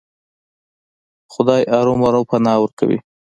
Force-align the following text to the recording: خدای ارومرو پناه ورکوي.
خدای 1.33 1.61
ارومرو 1.77 2.21
پناه 2.29 2.59
ورکوي. 2.61 2.99